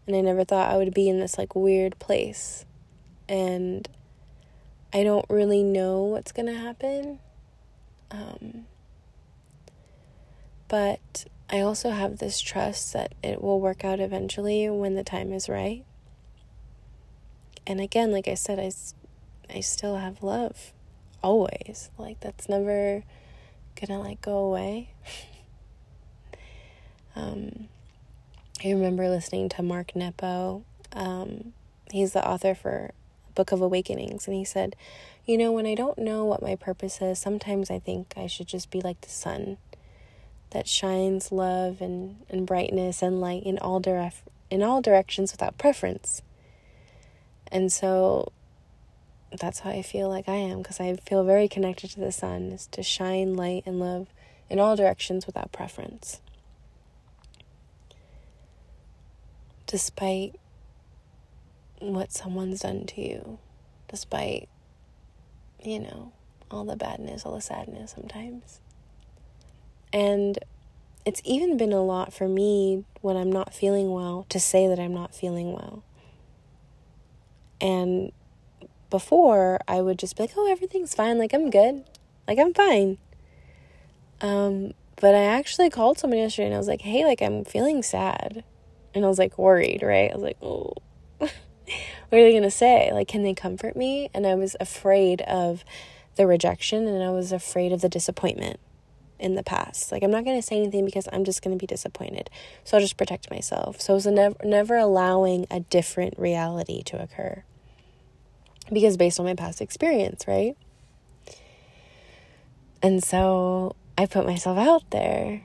And 0.07 0.15
I 0.15 0.21
never 0.21 0.43
thought 0.43 0.71
I 0.71 0.77
would 0.77 0.93
be 0.93 1.09
in 1.09 1.19
this 1.19 1.37
like 1.37 1.55
weird 1.55 1.97
place. 1.99 2.65
And 3.27 3.87
I 4.93 5.03
don't 5.03 5.25
really 5.29 5.63
know 5.63 6.03
what's 6.03 6.31
going 6.31 6.45
to 6.45 6.53
happen. 6.53 7.19
Um, 8.11 8.65
but 10.67 11.25
I 11.49 11.59
also 11.59 11.89
have 11.91 12.17
this 12.17 12.39
trust 12.39 12.93
that 12.93 13.13
it 13.23 13.41
will 13.41 13.59
work 13.59 13.83
out 13.83 13.99
eventually 13.99 14.69
when 14.69 14.95
the 14.95 15.03
time 15.03 15.31
is 15.31 15.49
right. 15.49 15.85
And 17.67 17.81
again, 17.81 18.11
like 18.11 18.27
I 18.27 18.35
said, 18.35 18.59
I, 18.59 18.71
I 19.53 19.59
still 19.59 19.97
have 19.97 20.23
love 20.23 20.71
always. 21.23 21.89
Like, 21.97 22.19
that's 22.19 22.47
never 22.47 23.03
gonna 23.79 23.99
like 23.99 24.21
go 24.21 24.37
away. 24.37 24.91
um, 27.15 27.67
I 28.63 28.71
remember 28.71 29.09
listening 29.09 29.49
to 29.49 29.61
Mark 29.61 29.95
Nepo. 29.95 30.63
Um, 30.93 31.53
he's 31.91 32.13
the 32.13 32.27
author 32.27 32.55
for 32.55 32.91
Book 33.35 33.51
of 33.51 33.61
Awakenings, 33.61 34.27
and 34.27 34.35
he 34.35 34.45
said, 34.45 34.75
You 35.25 35.37
know, 35.37 35.51
when 35.51 35.65
I 35.65 35.75
don't 35.75 35.97
know 35.97 36.23
what 36.23 36.41
my 36.41 36.55
purpose 36.55 37.01
is, 37.01 37.19
sometimes 37.19 37.69
I 37.69 37.79
think 37.79 38.13
I 38.15 38.27
should 38.27 38.47
just 38.47 38.71
be 38.71 38.81
like 38.81 39.01
the 39.01 39.09
sun 39.09 39.57
that 40.51 40.67
shines 40.67 41.33
love 41.33 41.81
and, 41.81 42.17
and 42.29 42.47
brightness 42.47 43.01
and 43.01 43.19
light 43.19 43.43
in 43.43 43.57
all 43.57 43.81
diref- 43.81 44.23
in 44.49 44.63
all 44.63 44.81
directions 44.81 45.33
without 45.33 45.57
preference. 45.57 46.21
And 47.51 47.71
so 47.71 48.31
that's 49.37 49.59
how 49.59 49.71
I 49.71 49.81
feel 49.81 50.07
like 50.07 50.29
I 50.29 50.35
am 50.35 50.59
because 50.59 50.79
I 50.79 50.95
feel 50.95 51.25
very 51.25 51.49
connected 51.49 51.89
to 51.91 51.99
the 51.99 52.11
sun 52.11 52.53
is 52.53 52.67
to 52.67 52.83
shine 52.83 53.35
light 53.35 53.63
and 53.65 53.79
love 53.79 54.07
in 54.49 54.59
all 54.59 54.77
directions 54.77 55.25
without 55.25 55.51
preference. 55.51 56.21
Despite 59.67 60.35
what 61.79 62.11
someone's 62.11 62.61
done 62.61 62.85
to 62.85 63.01
you, 63.01 63.39
despite, 63.87 64.47
you 65.63 65.79
know, 65.79 66.11
all 66.51 66.65
the 66.65 66.75
badness, 66.75 67.25
all 67.25 67.35
the 67.35 67.41
sadness 67.41 67.91
sometimes. 67.91 68.59
And 69.91 70.39
it's 71.05 71.21
even 71.23 71.57
been 71.57 71.73
a 71.73 71.83
lot 71.83 72.13
for 72.13 72.27
me 72.27 72.83
when 73.01 73.15
I'm 73.15 73.31
not 73.31 73.53
feeling 73.53 73.91
well 73.91 74.25
to 74.29 74.39
say 74.39 74.67
that 74.67 74.79
I'm 74.79 74.93
not 74.93 75.13
feeling 75.13 75.53
well. 75.53 75.83
And 77.61 78.11
before, 78.89 79.59
I 79.67 79.81
would 79.81 79.99
just 79.99 80.17
be 80.17 80.23
like, 80.23 80.31
oh, 80.35 80.51
everything's 80.51 80.93
fine. 80.93 81.17
Like, 81.17 81.33
I'm 81.33 81.49
good. 81.49 81.83
Like, 82.27 82.39
I'm 82.39 82.53
fine. 82.53 82.97
Um, 84.21 84.73
but 84.99 85.13
I 85.13 85.23
actually 85.23 85.69
called 85.69 85.97
someone 85.99 86.19
yesterday 86.19 86.47
and 86.47 86.55
I 86.55 86.57
was 86.57 86.67
like, 86.67 86.81
hey, 86.81 87.05
like, 87.05 87.21
I'm 87.21 87.43
feeling 87.43 87.83
sad. 87.83 88.43
And 88.95 89.05
I 89.05 89.07
was 89.07 89.19
like 89.19 89.37
worried, 89.37 89.83
right? 89.83 90.09
I 90.09 90.13
was 90.15 90.23
like, 90.23 90.37
oh, 90.41 90.73
what 91.17 91.29
are 92.11 92.23
they 92.23 92.31
going 92.31 92.43
to 92.43 92.51
say? 92.51 92.91
Like, 92.93 93.07
can 93.07 93.23
they 93.23 93.33
comfort 93.33 93.75
me? 93.75 94.09
And 94.13 94.25
I 94.25 94.35
was 94.35 94.55
afraid 94.59 95.21
of 95.21 95.63
the 96.15 96.25
rejection 96.25 96.87
and 96.87 97.03
I 97.03 97.11
was 97.11 97.31
afraid 97.31 97.71
of 97.73 97.81
the 97.81 97.89
disappointment 97.89 98.59
in 99.19 99.35
the 99.35 99.43
past. 99.43 99.91
Like, 99.91 100.01
I'm 100.01 100.11
not 100.11 100.23
going 100.23 100.37
to 100.37 100.41
say 100.41 100.57
anything 100.57 100.85
because 100.85 101.07
I'm 101.11 101.25
just 101.25 101.41
going 101.41 101.55
to 101.55 101.61
be 101.61 101.67
disappointed. 101.67 102.29
So 102.63 102.77
I'll 102.77 102.81
just 102.81 102.97
protect 102.97 103.29
myself. 103.29 103.81
So 103.81 103.93
I 103.93 103.95
was 103.95 104.05
never, 104.05 104.35
never 104.43 104.75
allowing 104.77 105.45
a 105.51 105.59
different 105.59 106.17
reality 106.17 106.81
to 106.83 107.01
occur 107.01 107.43
because 108.71 108.97
based 108.97 109.19
on 109.19 109.25
my 109.25 109.35
past 109.35 109.61
experience, 109.61 110.25
right? 110.27 110.55
And 112.81 113.03
so 113.03 113.75
I 113.97 114.05
put 114.05 114.25
myself 114.25 114.57
out 114.57 114.89
there 114.91 115.41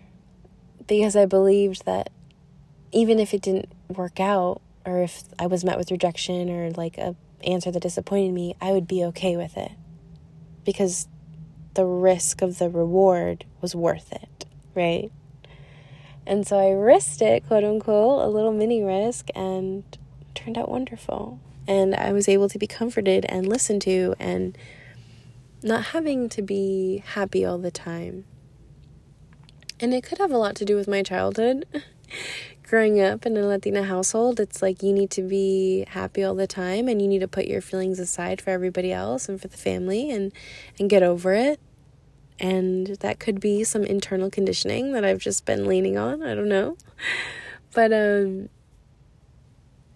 because 0.86 1.16
I 1.16 1.26
believed 1.26 1.84
that 1.86 2.10
even 2.92 3.18
if 3.18 3.34
it 3.34 3.42
didn't 3.42 3.70
work 3.88 4.20
out 4.20 4.60
or 4.84 5.02
if 5.02 5.24
I 5.38 5.46
was 5.46 5.64
met 5.64 5.78
with 5.78 5.90
rejection 5.90 6.50
or 6.50 6.70
like 6.70 6.98
a 6.98 7.14
answer 7.44 7.70
that 7.70 7.80
disappointed 7.80 8.32
me, 8.32 8.54
I 8.60 8.72
would 8.72 8.86
be 8.86 9.04
okay 9.04 9.36
with 9.36 9.56
it 9.56 9.72
because 10.64 11.08
the 11.74 11.84
risk 11.84 12.42
of 12.42 12.58
the 12.58 12.68
reward 12.68 13.44
was 13.60 13.74
worth 13.74 14.12
it, 14.12 14.44
right? 14.74 15.10
And 16.26 16.46
so 16.46 16.58
I 16.58 16.72
risked 16.72 17.22
it, 17.22 17.46
quote 17.46 17.64
unquote, 17.64 18.22
a 18.22 18.28
little 18.28 18.52
mini 18.52 18.82
risk, 18.82 19.28
and 19.34 19.84
turned 20.34 20.58
out 20.58 20.68
wonderful. 20.68 21.40
And 21.66 21.94
I 21.94 22.12
was 22.12 22.28
able 22.28 22.48
to 22.48 22.58
be 22.58 22.66
comforted 22.66 23.24
and 23.28 23.46
listened 23.46 23.82
to 23.82 24.14
and 24.18 24.56
not 25.62 25.86
having 25.86 26.28
to 26.30 26.42
be 26.42 27.02
happy 27.14 27.44
all 27.44 27.58
the 27.58 27.70
time. 27.70 28.24
And 29.78 29.94
it 29.94 30.02
could 30.02 30.18
have 30.18 30.30
a 30.30 30.38
lot 30.38 30.56
to 30.56 30.64
do 30.64 30.76
with 30.76 30.88
my 30.88 31.02
childhood. 31.02 31.66
growing 32.70 33.00
up 33.00 33.26
in 33.26 33.36
a 33.36 33.44
Latina 33.44 33.82
household, 33.82 34.38
it's 34.38 34.62
like 34.62 34.80
you 34.80 34.92
need 34.92 35.10
to 35.10 35.22
be 35.22 35.84
happy 35.88 36.22
all 36.22 36.36
the 36.36 36.46
time 36.46 36.86
and 36.86 37.02
you 37.02 37.08
need 37.08 37.18
to 37.18 37.26
put 37.26 37.46
your 37.46 37.60
feelings 37.60 37.98
aside 37.98 38.40
for 38.40 38.50
everybody 38.50 38.92
else 38.92 39.28
and 39.28 39.40
for 39.42 39.48
the 39.48 39.56
family 39.56 40.08
and 40.08 40.32
and 40.78 40.88
get 40.88 41.02
over 41.02 41.32
it. 41.32 41.58
And 42.38 42.86
that 43.00 43.18
could 43.18 43.40
be 43.40 43.64
some 43.64 43.82
internal 43.82 44.30
conditioning 44.30 44.92
that 44.92 45.04
I've 45.04 45.18
just 45.18 45.44
been 45.44 45.66
leaning 45.66 45.98
on. 45.98 46.22
I 46.22 46.36
don't 46.36 46.48
know. 46.48 46.76
But 47.74 47.92
um 47.92 48.48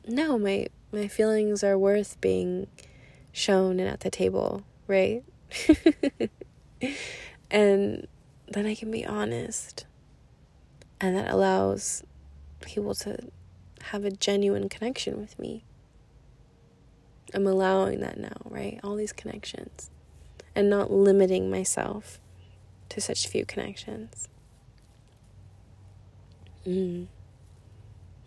no, 0.09 0.37
my 0.37 0.67
my 0.91 1.07
feelings 1.07 1.63
are 1.63 1.79
worth 1.79 2.21
being 2.21 2.67
shown 3.31 3.79
and 3.79 3.89
at 3.89 4.01
the 4.01 4.11
table, 4.11 4.65
right? 4.89 5.23
and 7.53 8.09
then 8.49 8.67
I 8.67 8.75
can 8.75 8.91
be 8.91 9.07
honest. 9.07 9.87
And 11.01 11.17
that 11.17 11.31
allows 11.31 12.03
people 12.65 12.95
to 12.97 13.19
have 13.83 14.05
a 14.05 14.11
genuine 14.11 14.69
connection 14.69 15.21
with 15.21 15.39
me. 15.39 15.65
I'm 17.33 17.47
allowing 17.47 18.01
that 18.01 18.19
now, 18.19 18.37
right? 18.45 18.81
All 18.83 18.97
these 18.97 19.13
connections 19.13 19.91
and 20.55 20.71
not 20.71 20.91
limiting 20.91 21.51
myself 21.51 22.21
to 22.91 23.01
such 23.01 23.27
few 23.27 23.45
connections. 23.45 24.29
Mm. 26.67 27.07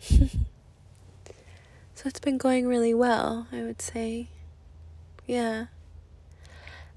so 0.00 0.26
it's 2.04 2.20
been 2.20 2.38
going 2.38 2.66
really 2.66 2.94
well, 2.94 3.48
I 3.50 3.62
would 3.62 3.80
say. 3.80 4.28
Yeah. 5.26 5.66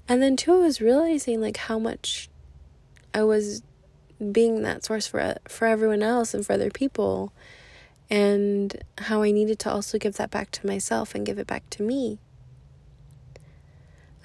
And 0.08 0.22
then 0.22 0.36
too 0.36 0.54
I 0.54 0.58
was 0.58 0.80
realizing 0.80 1.40
like 1.40 1.56
how 1.56 1.78
much 1.78 2.28
I 3.14 3.22
was 3.22 3.62
being 4.30 4.62
that 4.62 4.84
source 4.84 5.06
for 5.06 5.36
for 5.48 5.66
everyone 5.66 6.02
else 6.02 6.34
and 6.34 6.44
for 6.46 6.52
other 6.52 6.70
people 6.70 7.32
and 8.10 8.84
how 8.98 9.22
I 9.22 9.30
needed 9.30 9.58
to 9.60 9.72
also 9.72 9.98
give 9.98 10.16
that 10.16 10.30
back 10.30 10.50
to 10.52 10.66
myself 10.66 11.14
and 11.14 11.24
give 11.24 11.38
it 11.38 11.46
back 11.46 11.68
to 11.70 11.82
me. 11.82 12.18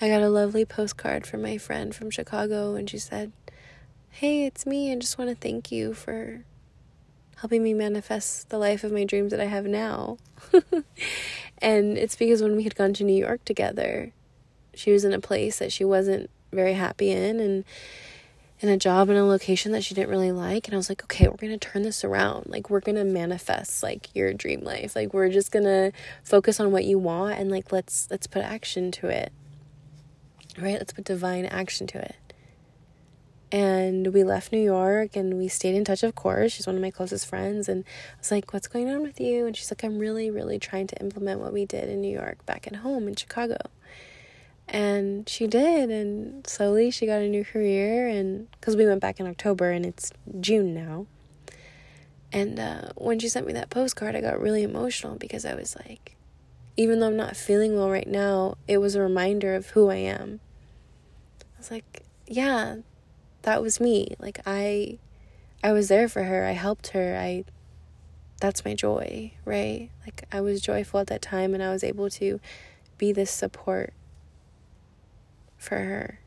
I 0.01 0.10
got 0.10 0.22
a 0.22 0.30
lovely 0.30 0.66
postcard 0.66 1.25
from 1.25 1.42
my 1.42 1.58
friend 1.58 1.96
from 1.96 2.12
Chicago 2.12 2.75
and 2.75 2.89
she 2.89 3.00
said, 3.00 3.32
"Hey, 4.10 4.46
it's 4.46 4.66
me. 4.66 4.92
I 4.92 4.96
just 4.98 5.18
want 5.18 5.30
to 5.30 5.36
thank 5.36 5.72
you 5.72 5.94
for 5.94 6.44
helping 7.38 7.63
me 7.63 7.74
manifest 7.74 8.50
the 8.50 8.58
life 8.58 8.84
of 8.84 8.92
my 8.92 9.06
dreams 9.06 9.32
that 9.32 9.39
I 9.39 9.46
have 9.46 9.66
now." 9.66 10.18
and 11.60 11.98
it's 11.98 12.16
because 12.16 12.44
when 12.44 12.56
we 12.56 12.63
had 12.63 12.75
gone 12.75 12.94
to 12.94 13.04
New 13.04 13.18
York 13.18 13.46
together, 13.46 14.12
she 14.74 14.92
was 14.92 15.06
in 15.06 15.13
a 15.13 15.20
place 15.20 15.60
that 15.60 15.72
she 15.72 15.86
wasn't 15.86 16.30
very 16.51 16.74
happy 16.74 17.12
in 17.12 17.39
and 17.39 17.66
in 18.60 18.70
a 18.70 18.78
job 18.78 19.10
in 19.10 19.16
a 19.16 19.26
location 19.26 19.72
that 19.72 19.84
she 19.84 19.94
didn't 19.94 20.10
really 20.10 20.32
like 20.32 20.68
and 20.68 20.74
I 20.74 20.78
was 20.78 20.90
like, 20.90 21.04
"Okay, 21.04 21.28
we're 21.28 21.38
going 21.38 21.58
to 21.58 21.58
turn 21.58 21.84
this 21.84 22.04
around. 22.04 22.48
Like 22.48 22.70
we're 22.70 22.80
going 22.80 22.96
to 22.96 23.04
manifest 23.04 23.84
like 23.84 24.14
your 24.16 24.34
dream 24.34 24.62
life. 24.62 24.96
Like 24.96 25.14
we're 25.14 25.30
just 25.30 25.52
going 25.52 25.66
to 25.66 25.92
focus 26.24 26.60
on 26.60 26.72
what 26.72 26.86
you 26.86 26.98
want 26.98 27.40
and 27.40 27.52
like 27.52 27.72
let's 27.72 28.08
let's 28.10 28.28
put 28.28 28.44
action 28.44 28.92
to 28.94 29.08
it." 29.08 29.32
Right? 30.60 30.74
Let's 30.74 30.94
put 30.94 31.04
divine 31.04 31.46
action 31.46 31.86
to 31.88 32.00
it. 32.00 32.16
And 33.52 34.14
we 34.14 34.24
left 34.24 34.52
New 34.52 34.62
York 34.62 35.16
and 35.16 35.38
we 35.38 35.48
stayed 35.48 35.76
in 35.76 35.86
touch, 35.86 36.04
of 36.04 36.16
course. 36.16 36.52
She's 36.52 36.68
one 36.68 36.76
of 36.76 36.82
my 36.82 36.92
closest 36.92 37.28
friends. 37.28 37.70
And 37.70 37.86
I 37.86 38.20
was 38.20 38.32
like, 38.32 38.52
What's 38.54 38.68
going 38.68 38.90
on 38.90 39.02
with 39.02 39.22
you? 39.22 39.46
And 39.46 39.56
she's 39.56 39.72
like, 39.72 39.84
I'm 39.84 40.00
really, 40.00 40.30
really 40.30 40.60
trying 40.60 40.88
to 40.88 41.00
implement 41.00 41.40
what 41.40 41.54
we 41.54 41.66
did 41.66 41.90
in 41.90 42.02
New 42.02 42.12
York 42.12 42.46
back 42.46 42.68
at 42.68 42.78
home 42.78 43.08
in 43.08 43.16
Chicago. 43.16 43.58
And 44.68 45.28
she 45.28 45.48
did. 45.48 45.90
And 45.90 46.46
slowly 46.46 46.92
she 46.92 47.06
got 47.06 47.22
a 47.22 47.30
new 47.30 47.46
career. 47.46 48.08
And 48.08 48.50
because 48.52 48.76
we 48.76 48.86
went 48.86 49.02
back 49.02 49.20
in 49.20 49.28
October 49.28 49.72
and 49.72 49.86
it's 49.86 50.12
June 50.40 50.74
now. 50.74 51.08
And 52.32 52.60
uh, 52.60 52.90
when 52.96 53.20
she 53.20 53.30
sent 53.30 53.48
me 53.48 53.54
that 53.54 53.70
postcard, 53.70 54.16
I 54.16 54.22
got 54.22 54.40
really 54.40 54.64
emotional 54.64 55.16
because 55.16 55.46
I 55.46 55.56
was 55.56 55.76
like, 55.76 56.18
even 56.76 57.00
though 57.00 57.08
I'm 57.08 57.18
not 57.18 57.36
feeling 57.36 57.76
well 57.76 57.90
right 57.90 58.08
now, 58.08 58.56
it 58.68 58.78
was 58.78 58.96
a 58.96 59.02
reminder 59.02 59.56
of 59.56 59.68
who 59.72 59.90
I 59.90 59.96
am. 59.96 60.40
I 61.42 61.58
was 61.58 61.72
like, 61.72 62.04
yeah, 62.28 62.78
that 63.44 63.62
was 63.62 63.80
me. 63.80 64.16
Like 64.20 64.40
I 64.46 65.00
I 65.64 65.72
was 65.72 65.88
there 65.88 66.08
for 66.08 66.24
her. 66.24 66.46
I 66.46 66.52
helped 66.52 66.90
her. 66.90 67.18
I 67.20 67.46
that's 68.40 68.64
my 68.64 68.76
joy, 68.76 69.32
right? 69.46 69.90
Like 70.06 70.26
I 70.32 70.42
was 70.42 70.62
joyful 70.62 71.00
at 71.00 71.08
that 71.08 71.22
time 71.22 71.54
and 71.54 71.64
I 71.64 71.72
was 71.72 71.84
able 71.84 72.10
to 72.12 72.40
be 72.98 73.12
this 73.12 73.32
support 73.32 73.94
for 75.58 75.78
her. 75.78 76.20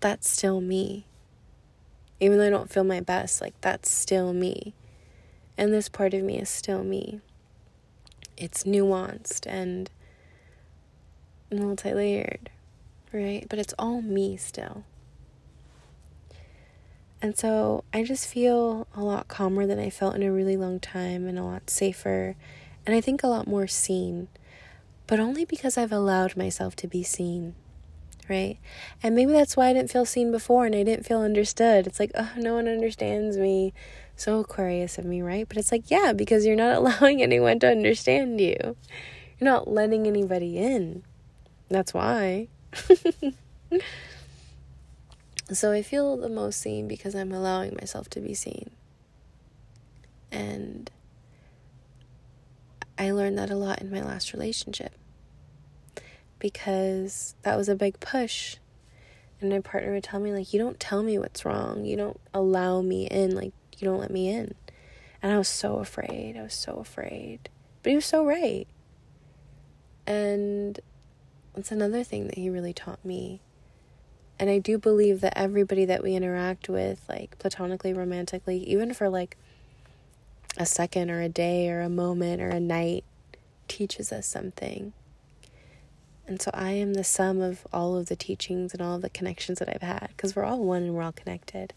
That's 0.00 0.28
still 0.28 0.60
me. 0.60 1.06
Even 2.20 2.38
though 2.38 2.46
I 2.46 2.50
don't 2.50 2.70
feel 2.70 2.84
my 2.84 3.00
best, 3.00 3.40
like 3.40 3.54
that's 3.60 3.90
still 3.90 4.32
me. 4.32 4.74
And 5.56 5.72
this 5.72 5.88
part 5.88 6.14
of 6.14 6.22
me 6.22 6.38
is 6.38 6.48
still 6.48 6.82
me. 6.82 7.20
It's 8.36 8.64
nuanced 8.64 9.46
and 9.46 9.90
multi 11.52 11.92
layered, 11.92 12.50
right? 13.12 13.46
But 13.48 13.58
it's 13.58 13.74
all 13.78 14.00
me 14.00 14.36
still. 14.36 14.84
And 17.22 17.36
so 17.36 17.84
I 17.92 18.02
just 18.02 18.26
feel 18.26 18.86
a 18.94 19.02
lot 19.02 19.28
calmer 19.28 19.66
than 19.66 19.78
I 19.78 19.90
felt 19.90 20.14
in 20.14 20.22
a 20.22 20.32
really 20.32 20.56
long 20.56 20.80
time 20.80 21.26
and 21.26 21.38
a 21.38 21.44
lot 21.44 21.68
safer. 21.68 22.34
And 22.86 22.94
I 22.94 23.00
think 23.02 23.22
a 23.22 23.28
lot 23.28 23.46
more 23.46 23.66
seen, 23.66 24.28
but 25.06 25.20
only 25.20 25.44
because 25.44 25.76
I've 25.76 25.92
allowed 25.92 26.36
myself 26.36 26.74
to 26.76 26.88
be 26.88 27.02
seen, 27.02 27.54
right? 28.30 28.58
And 29.02 29.14
maybe 29.14 29.32
that's 29.32 29.56
why 29.56 29.68
I 29.68 29.72
didn't 29.72 29.90
feel 29.90 30.06
seen 30.06 30.30
before 30.30 30.64
and 30.64 30.74
I 30.74 30.82
didn't 30.82 31.04
feel 31.04 31.20
understood. 31.20 31.86
It's 31.86 32.00
like, 32.00 32.12
oh, 32.14 32.30
no 32.36 32.54
one 32.54 32.68
understands 32.68 33.36
me. 33.36 33.74
So 34.16 34.40
Aquarius 34.40 34.96
of 34.96 35.04
me, 35.04 35.20
right? 35.20 35.46
But 35.48 35.58
it's 35.58 35.72
like, 35.72 35.90
yeah, 35.90 36.12
because 36.14 36.46
you're 36.46 36.56
not 36.56 36.76
allowing 36.78 37.22
anyone 37.22 37.58
to 37.58 37.70
understand 37.70 38.40
you. 38.40 38.76
You're 39.38 39.50
not 39.50 39.68
letting 39.68 40.06
anybody 40.06 40.56
in. 40.56 41.02
That's 41.68 41.92
why. 41.92 42.48
So 45.52 45.72
I 45.72 45.82
feel 45.82 46.16
the 46.16 46.28
most 46.28 46.60
seen 46.60 46.86
because 46.86 47.16
I'm 47.16 47.32
allowing 47.32 47.74
myself 47.74 48.08
to 48.10 48.20
be 48.20 48.34
seen. 48.34 48.70
And 50.30 50.88
I 52.96 53.10
learned 53.10 53.36
that 53.38 53.50
a 53.50 53.56
lot 53.56 53.80
in 53.80 53.90
my 53.90 54.00
last 54.00 54.32
relationship 54.32 54.92
because 56.40 57.36
that 57.42 57.56
was 57.56 57.68
a 57.68 57.76
big 57.76 58.00
push. 58.00 58.56
And 59.40 59.50
my 59.50 59.60
partner 59.60 59.92
would 59.92 60.04
tell 60.04 60.20
me, 60.20 60.32
like, 60.32 60.52
you 60.52 60.58
don't 60.58 60.80
tell 60.80 61.02
me 61.02 61.18
what's 61.18 61.44
wrong. 61.44 61.84
You 61.84 61.96
don't 61.96 62.20
allow 62.34 62.82
me 62.82 63.06
in. 63.06 63.34
Like, 63.34 63.52
you 63.78 63.86
don't 63.86 64.00
let 64.00 64.10
me 64.10 64.28
in. 64.28 64.54
And 65.22 65.32
I 65.32 65.38
was 65.38 65.48
so 65.48 65.78
afraid. 65.78 66.36
I 66.36 66.42
was 66.42 66.54
so 66.54 66.74
afraid. 66.74 67.48
But 67.82 67.90
he 67.90 67.96
was 67.96 68.04
so 68.04 68.24
right. 68.24 68.66
And 70.06 70.80
that's 71.54 71.70
another 71.70 72.02
thing 72.02 72.26
that 72.26 72.36
he 72.36 72.50
really 72.50 72.72
taught 72.72 73.04
me 73.04 73.40
and 74.40 74.48
I 74.48 74.58
do 74.58 74.78
believe 74.78 75.20
that 75.20 75.36
everybody 75.36 75.84
that 75.84 76.02
we 76.02 76.14
interact 76.14 76.70
with, 76.70 77.04
like 77.10 77.38
platonically, 77.38 77.92
romantically, 77.92 78.56
even 78.70 78.94
for 78.94 79.10
like 79.10 79.36
a 80.56 80.64
second 80.64 81.10
or 81.10 81.20
a 81.20 81.28
day 81.28 81.68
or 81.68 81.82
a 81.82 81.90
moment 81.90 82.40
or 82.40 82.48
a 82.48 82.58
night, 82.58 83.04
teaches 83.68 84.10
us 84.10 84.26
something. 84.26 84.94
And 86.30 86.40
so 86.40 86.52
I 86.54 86.70
am 86.70 86.94
the 86.94 87.02
sum 87.02 87.40
of 87.40 87.66
all 87.72 87.96
of 87.96 88.06
the 88.06 88.14
teachings 88.14 88.72
and 88.72 88.80
all 88.80 88.94
of 88.94 89.02
the 89.02 89.10
connections 89.10 89.58
that 89.58 89.68
I've 89.68 89.82
had 89.82 90.10
because 90.10 90.36
we're 90.36 90.44
all 90.44 90.62
one 90.62 90.84
and 90.84 90.94
we're 90.94 91.02
all 91.02 91.10
connected. 91.10 91.74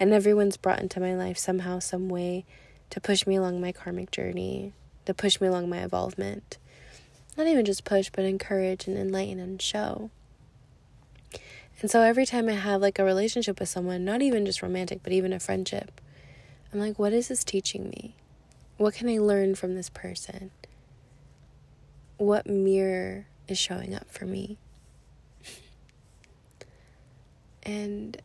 And 0.00 0.14
everyone's 0.14 0.56
brought 0.56 0.80
into 0.80 1.00
my 1.00 1.14
life 1.14 1.36
somehow, 1.36 1.80
some 1.80 2.08
way 2.08 2.46
to 2.88 2.98
push 2.98 3.26
me 3.26 3.36
along 3.36 3.60
my 3.60 3.72
karmic 3.72 4.10
journey, 4.10 4.72
to 5.04 5.12
push 5.12 5.38
me 5.38 5.48
along 5.48 5.68
my 5.68 5.84
evolvement. 5.84 6.56
Not 7.36 7.46
even 7.46 7.66
just 7.66 7.84
push, 7.84 8.08
but 8.10 8.24
encourage 8.24 8.86
and 8.86 8.96
enlighten 8.96 9.38
and 9.38 9.60
show. 9.60 10.08
And 11.82 11.90
so 11.90 12.00
every 12.00 12.24
time 12.24 12.48
I 12.48 12.52
have 12.52 12.80
like 12.80 12.98
a 12.98 13.04
relationship 13.04 13.60
with 13.60 13.68
someone, 13.68 14.02
not 14.02 14.22
even 14.22 14.46
just 14.46 14.62
romantic, 14.62 15.02
but 15.02 15.12
even 15.12 15.34
a 15.34 15.38
friendship, 15.38 16.00
I'm 16.72 16.80
like, 16.80 16.98
what 16.98 17.12
is 17.12 17.28
this 17.28 17.44
teaching 17.44 17.90
me? 17.90 18.16
What 18.78 18.94
can 18.94 19.10
I 19.10 19.18
learn 19.18 19.56
from 19.56 19.74
this 19.74 19.90
person? 19.90 20.52
What 22.16 22.46
mirror 22.46 23.26
is 23.50 23.58
showing 23.58 23.94
up 23.94 24.10
for 24.10 24.24
me? 24.26 24.58
and 27.62 28.20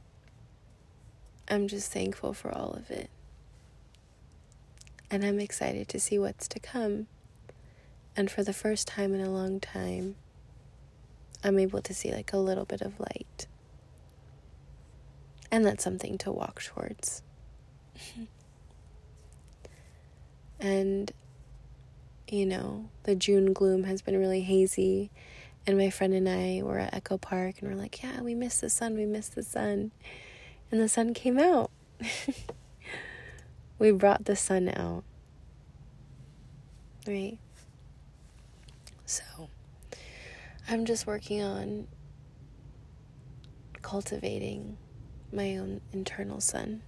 I'm 1.48 1.68
just 1.68 1.92
thankful 1.92 2.34
for 2.34 2.52
all 2.52 2.74
of 2.74 2.90
it. 2.90 3.10
And 5.12 5.24
I'm 5.24 5.40
excited 5.40 5.88
to 5.90 6.00
see 6.00 6.18
what's 6.18 6.48
to 6.50 6.60
come. 6.60 7.08
And 8.18 8.32
for 8.32 8.44
the 8.44 8.54
first 8.54 8.88
time 8.88 9.14
in 9.14 9.22
a 9.22 9.30
long 9.30 9.60
time, 9.60 10.16
I'm 11.44 11.60
able 11.60 11.82
to 11.82 11.94
see 11.94 12.12
like 12.12 12.34
a 12.34 12.38
little 12.38 12.66
bit 12.66 12.82
of 12.82 13.00
light. 13.00 13.46
And 15.52 15.66
that's 15.66 15.84
something 15.84 16.18
to 16.20 16.32
walk 16.32 16.62
towards. 16.64 17.22
and, 20.60 21.12
you 22.30 22.46
know, 22.46 22.90
the 23.04 23.16
June 23.16 23.54
gloom 23.54 23.84
has 23.84 24.02
been 24.02 24.18
really 24.18 24.42
hazy. 24.42 25.12
And 25.68 25.78
my 25.78 25.90
friend 25.90 26.14
and 26.14 26.30
I 26.30 26.62
were 26.64 26.80
at 26.80 26.94
Echo 26.94 27.18
Park 27.18 27.56
and 27.60 27.70
we're 27.70 27.78
like, 27.78 28.02
yeah, 28.04 28.22
we 28.22 28.36
miss 28.36 28.60
the 28.60 28.70
sun, 28.70 28.96
we 28.96 29.06
miss 29.06 29.30
the 29.30 29.44
sun. 29.44 29.92
And 30.72 30.82
the 30.82 30.90
sun 30.90 31.14
came 31.14 31.40
out. 31.40 31.72
we 33.80 33.92
brought 33.92 34.26
the 34.26 34.36
sun 34.36 34.70
out. 34.70 35.04
Right? 37.08 37.38
So, 39.06 39.50
I'm 40.68 40.86
just 40.86 41.06
working 41.06 41.42
on 41.42 41.88
cultivating 43.82 44.78
my 45.32 45.58
own 45.58 45.82
internal 45.94 46.42
sun. 46.42 46.82